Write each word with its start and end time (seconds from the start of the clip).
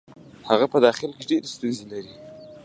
هغه 0.49 0.65
په 0.73 0.77
داخل 0.85 1.09
کې 1.17 1.23
ډېرې 1.29 1.47
ستونزې 1.55 1.85
لري. 1.91 2.13